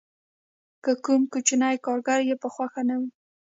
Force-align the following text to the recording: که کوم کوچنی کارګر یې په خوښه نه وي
که 0.83 0.91
کوم 1.05 1.21
کوچنی 1.31 1.75
کارګر 1.85 2.19
یې 2.29 2.35
په 2.43 2.47
خوښه 2.53 2.81
نه 2.89 2.95
وي 2.99 3.09